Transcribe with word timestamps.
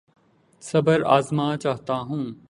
صبر 0.61 1.01
آزما 1.05 1.57
چاہتا 1.57 1.93
ہوں 1.99 2.31